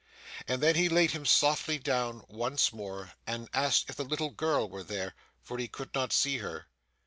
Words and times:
And 0.47 0.63
then 0.63 0.73
he 0.73 0.89
laid 0.89 1.11
him 1.11 1.27
softly 1.27 1.77
down 1.77 2.25
once 2.27 2.73
more, 2.73 3.13
and 3.27 3.47
asked 3.53 3.87
if 3.87 3.97
the 3.97 4.03
little 4.03 4.31
girl 4.31 4.67
were 4.67 4.81
there, 4.83 5.13
for 5.43 5.59
he 5.59 5.67
could 5.67 5.93
not 5.93 6.11
see 6.11 6.39
her. 6.39 6.65